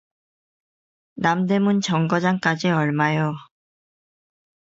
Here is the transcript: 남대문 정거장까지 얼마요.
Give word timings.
남대문 1.13 1.79
정거장까지 1.81 2.69
얼마요. 2.71 3.35